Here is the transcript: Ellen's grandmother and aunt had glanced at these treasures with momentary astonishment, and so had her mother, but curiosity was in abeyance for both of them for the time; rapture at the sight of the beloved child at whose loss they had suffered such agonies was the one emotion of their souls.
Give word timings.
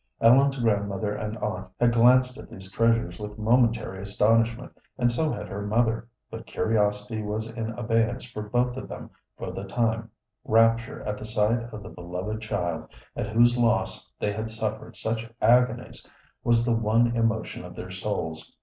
Ellen's 0.19 0.59
grandmother 0.59 1.13
and 1.13 1.37
aunt 1.37 1.67
had 1.79 1.93
glanced 1.93 2.35
at 2.39 2.49
these 2.49 2.71
treasures 2.71 3.19
with 3.19 3.37
momentary 3.37 4.01
astonishment, 4.01 4.75
and 4.97 5.11
so 5.11 5.31
had 5.31 5.47
her 5.47 5.61
mother, 5.61 6.07
but 6.31 6.47
curiosity 6.47 7.21
was 7.21 7.45
in 7.45 7.69
abeyance 7.73 8.23
for 8.23 8.41
both 8.41 8.77
of 8.77 8.89
them 8.89 9.11
for 9.37 9.51
the 9.51 9.63
time; 9.63 10.09
rapture 10.43 11.03
at 11.03 11.17
the 11.17 11.25
sight 11.25 11.71
of 11.71 11.83
the 11.83 11.89
beloved 11.89 12.41
child 12.41 12.87
at 13.15 13.29
whose 13.29 13.59
loss 13.59 14.11
they 14.19 14.33
had 14.33 14.49
suffered 14.49 14.95
such 14.97 15.31
agonies 15.39 16.09
was 16.43 16.65
the 16.65 16.75
one 16.75 17.15
emotion 17.15 17.63
of 17.63 17.75
their 17.75 17.91
souls. 17.91 18.55